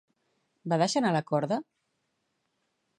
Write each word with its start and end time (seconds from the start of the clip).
Va 0.73 0.79
deixar 0.83 1.03
anar 1.03 1.13
la 1.17 1.23
corda? 1.33 1.61